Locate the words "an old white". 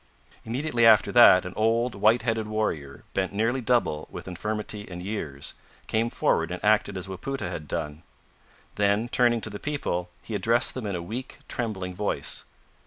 1.45-2.23